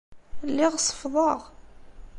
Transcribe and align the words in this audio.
Lliɣ 0.49 0.73
seffḍeɣ. 0.77 1.39